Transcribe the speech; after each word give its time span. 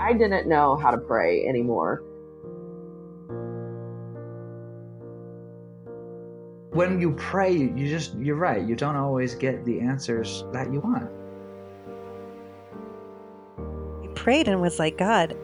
I 0.00 0.12
didn't 0.12 0.48
know 0.48 0.76
how 0.76 0.90
to 0.90 0.98
pray 0.98 1.46
anymore. 1.46 2.02
When 6.70 7.00
you 7.00 7.12
pray, 7.12 7.52
you 7.52 7.88
just, 7.88 8.14
you're 8.16 8.36
right, 8.36 8.62
you 8.62 8.76
don't 8.76 8.94
always 8.94 9.34
get 9.34 9.64
the 9.64 9.80
answers 9.80 10.44
that 10.52 10.72
you 10.72 10.80
want. 10.80 11.10
I 14.04 14.12
prayed 14.14 14.46
and 14.46 14.60
was 14.60 14.78
like, 14.78 14.96
God, 14.96 15.36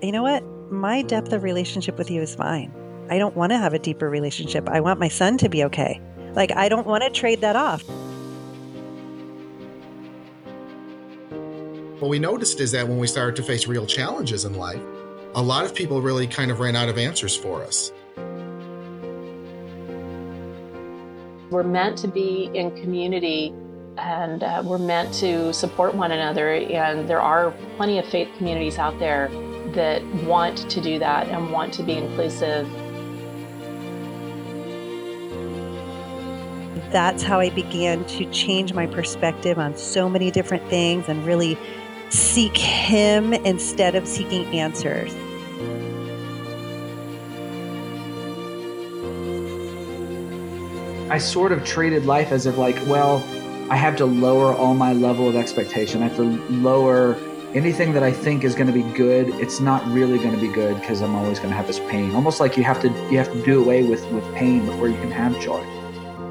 you 0.00 0.12
know 0.12 0.22
what? 0.22 0.42
My 0.70 1.02
depth 1.02 1.32
of 1.32 1.42
relationship 1.42 1.98
with 1.98 2.10
you 2.10 2.22
is 2.22 2.34
fine. 2.34 2.72
I 3.10 3.18
don't 3.18 3.36
want 3.36 3.50
to 3.50 3.58
have 3.58 3.74
a 3.74 3.78
deeper 3.78 4.08
relationship. 4.08 4.68
I 4.68 4.80
want 4.80 5.00
my 5.00 5.08
son 5.08 5.36
to 5.38 5.48
be 5.48 5.64
okay. 5.64 6.00
Like, 6.34 6.52
I 6.56 6.68
don't 6.68 6.86
want 6.86 7.02
to 7.02 7.10
trade 7.10 7.40
that 7.40 7.56
off. 7.56 7.84
What 12.00 12.08
we 12.08 12.18
noticed 12.18 12.60
is 12.60 12.72
that 12.72 12.88
when 12.88 12.96
we 12.96 13.06
started 13.06 13.36
to 13.36 13.42
face 13.42 13.66
real 13.66 13.84
challenges 13.84 14.46
in 14.46 14.54
life, 14.54 14.80
a 15.34 15.42
lot 15.42 15.66
of 15.66 15.74
people 15.74 16.00
really 16.00 16.26
kind 16.26 16.50
of 16.50 16.58
ran 16.58 16.74
out 16.74 16.88
of 16.88 16.96
answers 16.96 17.36
for 17.36 17.62
us. 17.62 17.92
We're 21.50 21.62
meant 21.62 21.98
to 21.98 22.08
be 22.08 22.50
in 22.54 22.70
community 22.70 23.52
and 23.98 24.42
uh, 24.42 24.62
we're 24.64 24.78
meant 24.78 25.12
to 25.16 25.52
support 25.52 25.94
one 25.94 26.10
another. 26.10 26.54
And 26.54 27.06
there 27.06 27.20
are 27.20 27.50
plenty 27.76 27.98
of 27.98 28.06
faith 28.06 28.28
communities 28.38 28.78
out 28.78 28.98
there 28.98 29.28
that 29.74 30.02
want 30.24 30.70
to 30.70 30.80
do 30.80 30.98
that 31.00 31.28
and 31.28 31.52
want 31.52 31.74
to 31.74 31.82
be 31.82 31.98
inclusive. 31.98 32.66
That's 36.90 37.22
how 37.22 37.40
I 37.40 37.50
began 37.50 38.06
to 38.06 38.24
change 38.30 38.72
my 38.72 38.86
perspective 38.86 39.58
on 39.58 39.76
so 39.76 40.08
many 40.08 40.30
different 40.30 40.66
things 40.70 41.10
and 41.10 41.26
really 41.26 41.58
seek 42.10 42.56
Him 42.56 43.32
instead 43.32 43.94
of 43.94 44.06
seeking 44.06 44.44
answers. 44.46 45.14
I 51.10 51.18
sort 51.18 51.50
of 51.50 51.64
treated 51.64 52.06
life 52.06 52.30
as 52.30 52.46
if, 52.46 52.56
like, 52.56 52.76
well, 52.86 53.16
I 53.68 53.76
have 53.76 53.96
to 53.96 54.04
lower 54.04 54.54
all 54.54 54.74
my 54.74 54.92
level 54.92 55.28
of 55.28 55.34
expectation. 55.34 56.02
I 56.02 56.08
have 56.08 56.16
to 56.16 56.22
lower 56.22 57.16
anything 57.54 57.92
that 57.94 58.02
I 58.02 58.12
think 58.12 58.44
is 58.44 58.54
going 58.54 58.68
to 58.68 58.72
be 58.72 58.82
good. 58.94 59.28
It's 59.40 59.58
not 59.58 59.84
really 59.88 60.18
going 60.18 60.32
to 60.32 60.40
be 60.40 60.52
good 60.52 60.78
because 60.80 61.00
I'm 61.00 61.16
always 61.16 61.38
going 61.38 61.50
to 61.50 61.56
have 61.56 61.66
this 61.66 61.80
pain. 61.80 62.14
Almost 62.14 62.38
like 62.38 62.56
you 62.56 62.62
have 62.62 62.80
to 62.82 62.88
you 63.10 63.18
have 63.18 63.32
to 63.32 63.42
do 63.44 63.60
away 63.60 63.82
with 63.82 64.04
with 64.12 64.24
pain 64.34 64.66
before 64.66 64.88
you 64.88 64.96
can 64.96 65.10
have 65.10 65.38
joy. 65.40 65.60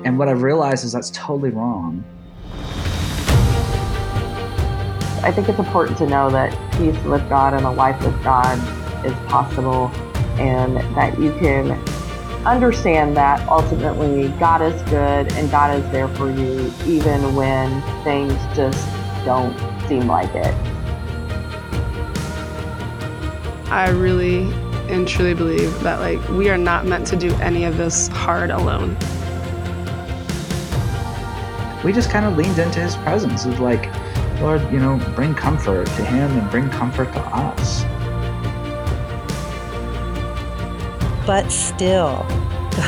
And 0.06 0.18
what 0.18 0.30
I've 0.30 0.44
realized 0.44 0.86
is 0.86 0.94
that's 0.94 1.12
totally 1.12 1.50
wrong. 1.50 2.03
I 5.22 5.31
think 5.31 5.50
it's 5.50 5.59
important 5.59 5.98
to 6.00 6.08
know 6.08 6.30
that 6.30 6.52
peace 6.73 6.98
with 7.03 7.28
God 7.30 7.53
and 7.53 7.66
a 7.66 7.72
life 7.72 8.02
with 8.03 8.23
God 8.23 8.58
is 9.06 9.14
possible 9.30 9.88
and 10.39 10.78
that 10.95 11.20
you 11.20 11.31
can 11.34 11.72
understand 12.45 13.17
that 13.17 13.45
ultimately 13.50 14.30
God 14.40 14.62
is 14.62 14.81
good 14.84 15.31
and 15.34 15.52
God 15.52 15.78
is 15.78 15.92
there 15.92 16.08
for 16.08 16.31
you 16.31 16.72
even 16.86 17.36
when 17.36 17.81
things 18.03 18.34
just 18.56 18.88
don't 19.25 19.58
seem 19.88 20.08
like 20.08 20.34
it. 20.36 20.56
I 23.70 23.90
really 23.90 24.44
and 24.90 25.08
truly 25.08 25.34
believe 25.34 25.80
that 25.81 26.00
like 26.00 26.28
we 26.30 26.50
are 26.50 26.58
not 26.58 26.86
meant 26.86 27.06
to 27.08 27.16
do 27.16 27.34
any 27.36 27.66
of 27.66 27.78
this 27.78 28.08
hard 28.08 28.50
alone. 28.50 28.97
We 31.84 31.94
just 31.94 32.09
kind 32.09 32.25
of 32.25 32.38
leaned 32.38 32.58
into 32.59 32.80
his 32.80 32.95
presence 32.97 33.45
of 33.45 33.59
like, 33.59 33.86
Lord, 34.42 34.62
you 34.72 34.80
know, 34.80 34.98
bring 35.16 35.36
comfort 35.36 35.86
to 35.86 36.06
him 36.06 36.32
and 36.38 36.50
bring 36.50 36.70
comfort 36.70 37.12
to 37.14 37.20
us. 37.20 37.84
But 41.26 41.52
still, 41.52 42.25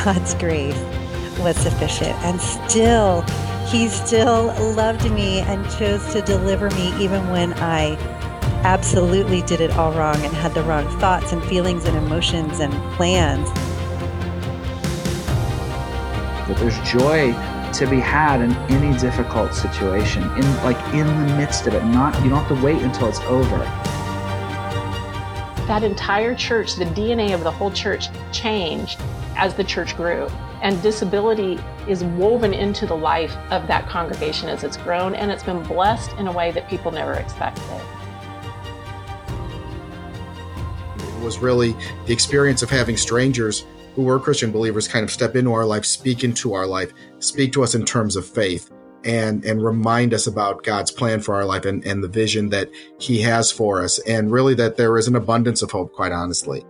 God's 0.04 0.34
grace 0.34 0.74
was 1.40 1.56
sufficient. 1.56 2.14
And 2.24 2.40
still, 2.40 3.22
He 3.68 3.88
still 3.88 4.46
loved 4.74 5.10
me 5.10 5.40
and 5.40 5.64
chose 5.72 6.12
to 6.12 6.22
deliver 6.22 6.70
me 6.70 6.94
even 7.02 7.28
when 7.30 7.52
I 7.54 7.96
absolutely 8.64 9.42
did 9.42 9.60
it 9.60 9.70
all 9.72 9.92
wrong 9.92 10.16
and 10.16 10.32
had 10.34 10.54
the 10.54 10.62
wrong 10.62 10.86
thoughts 10.98 11.32
and 11.32 11.42
feelings 11.44 11.84
and 11.84 11.96
emotions 11.96 12.60
and 12.60 12.72
plans. 12.94 13.48
That 16.48 16.56
there's 16.58 16.78
joy 16.80 17.32
to 17.74 17.86
be 17.86 18.00
had 18.00 18.40
in 18.40 18.52
any 18.70 18.96
difficult 18.98 19.54
situation, 19.54 20.22
in 20.22 20.56
like 20.64 20.78
in 20.94 21.06
the 21.06 21.36
midst 21.36 21.66
of 21.66 21.74
it. 21.74 21.84
Not 21.84 22.14
you 22.22 22.30
don't 22.30 22.44
have 22.44 22.56
to 22.56 22.64
wait 22.64 22.82
until 22.82 23.08
it's 23.08 23.20
over. 23.20 23.58
That 25.66 25.82
entire 25.82 26.34
church, 26.34 26.76
the 26.76 26.84
DNA 26.84 27.34
of 27.34 27.44
the 27.44 27.50
whole 27.50 27.70
church 27.70 28.08
changed 28.32 29.00
as 29.36 29.54
the 29.54 29.64
church 29.64 29.96
grew. 29.96 30.28
And 30.60 30.80
disability 30.82 31.58
is 31.88 32.04
woven 32.04 32.52
into 32.54 32.86
the 32.86 32.94
life 32.94 33.34
of 33.50 33.66
that 33.66 33.88
congregation 33.88 34.48
as 34.48 34.62
it's 34.62 34.76
grown, 34.76 35.14
and 35.14 35.30
it's 35.30 35.42
been 35.42 35.62
blessed 35.62 36.12
in 36.18 36.28
a 36.28 36.32
way 36.32 36.52
that 36.52 36.68
people 36.68 36.92
never 36.92 37.14
expected. 37.14 37.64
It 40.98 41.24
was 41.24 41.38
really 41.38 41.74
the 42.06 42.12
experience 42.12 42.62
of 42.62 42.70
having 42.70 42.96
strangers 42.96 43.64
who 43.94 44.02
were 44.02 44.18
Christian 44.18 44.52
believers 44.52 44.88
kind 44.88 45.04
of 45.04 45.10
step 45.10 45.36
into 45.36 45.52
our 45.52 45.66
life, 45.66 45.84
speak 45.84 46.24
into 46.24 46.54
our 46.54 46.66
life, 46.66 46.92
speak 47.18 47.52
to 47.52 47.62
us 47.62 47.74
in 47.74 47.84
terms 47.84 48.16
of 48.16 48.26
faith, 48.26 48.70
and 49.04 49.44
and 49.44 49.64
remind 49.64 50.14
us 50.14 50.26
about 50.26 50.62
God's 50.62 50.90
plan 50.90 51.20
for 51.20 51.34
our 51.34 51.44
life 51.44 51.64
and, 51.64 51.84
and 51.84 52.02
the 52.02 52.08
vision 52.08 52.48
that 52.50 52.70
He 52.98 53.20
has 53.22 53.50
for 53.50 53.82
us, 53.82 53.98
and 54.00 54.30
really 54.30 54.54
that 54.54 54.76
there 54.76 54.96
is 54.98 55.08
an 55.08 55.16
abundance 55.16 55.62
of 55.62 55.70
hope, 55.70 55.92
quite 55.92 56.12
honestly. 56.12 56.64